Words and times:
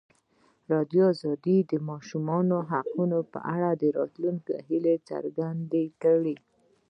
ازادي 0.65 0.99
راډیو 1.03 1.07
د 1.45 1.47
د 1.71 1.73
ماشومانو 1.89 2.57
حقونه 2.71 3.17
په 3.31 3.39
اړه 3.53 3.69
د 3.81 3.83
راتلونکي 3.97 4.53
هیلې 4.67 4.95
څرګندې 5.09 5.85
کړې. 6.03 6.35